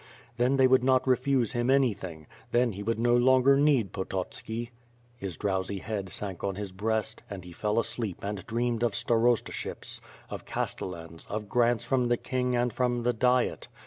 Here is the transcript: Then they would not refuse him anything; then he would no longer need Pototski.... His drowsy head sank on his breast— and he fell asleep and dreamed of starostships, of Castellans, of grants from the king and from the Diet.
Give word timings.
Then 0.37 0.57
they 0.57 0.65
would 0.65 0.83
not 0.83 1.05
refuse 1.07 1.51
him 1.53 1.69
anything; 1.69 2.25
then 2.51 2.71
he 2.71 2.81
would 2.81 2.97
no 2.97 3.15
longer 3.15 3.55
need 3.55 3.93
Pototski.... 3.93 4.71
His 5.15 5.37
drowsy 5.37 5.77
head 5.77 6.09
sank 6.11 6.43
on 6.43 6.55
his 6.55 6.71
breast— 6.71 7.21
and 7.29 7.43
he 7.45 7.51
fell 7.51 7.77
asleep 7.77 8.23
and 8.23 8.43
dreamed 8.47 8.81
of 8.81 8.93
starostships, 8.95 10.01
of 10.27 10.43
Castellans, 10.43 11.27
of 11.27 11.47
grants 11.47 11.85
from 11.85 12.07
the 12.07 12.17
king 12.17 12.55
and 12.55 12.73
from 12.73 13.03
the 13.03 13.13
Diet. 13.13 13.67